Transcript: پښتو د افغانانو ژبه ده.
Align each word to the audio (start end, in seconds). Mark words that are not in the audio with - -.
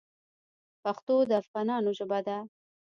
پښتو 0.83 1.15
د 1.29 1.31
افغانانو 1.41 1.89
ژبه 1.97 2.19
ده. 2.27 2.37